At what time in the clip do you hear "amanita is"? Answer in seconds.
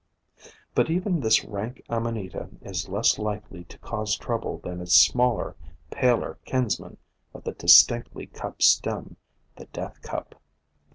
1.87-2.89